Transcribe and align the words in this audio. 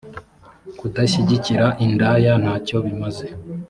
kudashyigikira 0.79 1.65
indaya 1.85 2.33
ntacyo 2.43 2.77
bimaze 2.85 3.25